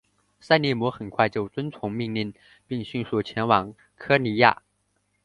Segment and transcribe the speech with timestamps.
[0.39, 2.33] 塞利姆很快就遵从命令
[2.65, 4.63] 并迅速前往科尼亚。